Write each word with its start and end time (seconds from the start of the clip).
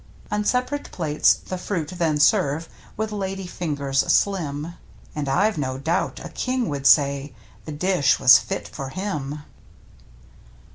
On 0.31 0.43
separate 0.43 0.91
plates 0.91 1.35
the 1.35 1.59
fruit 1.59 1.89
then 1.89 2.19
serve 2.19 2.67
With 2.97 3.11
lady 3.11 3.45
fingers 3.45 3.99
slim, 4.11 4.73
And 5.13 5.29
I've 5.29 5.59
no 5.59 5.77
doubt 5.77 6.19
a 6.25 6.29
king 6.29 6.69
would 6.69 6.87
say 6.87 7.35
The 7.65 7.71
dish 7.71 8.19
was 8.19 8.39
fit 8.39 8.67
for 8.67 8.89
him 8.89 9.43